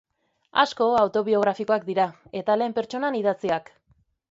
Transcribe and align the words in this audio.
Asko 0.63 0.87
autobiografikoak 1.01 1.85
dira, 1.91 2.07
eta 2.41 2.57
lehen 2.63 2.77
pertsonan 2.81 3.21
idatziak. 3.23 3.73